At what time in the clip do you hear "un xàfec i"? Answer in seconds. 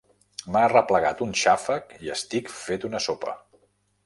1.25-2.11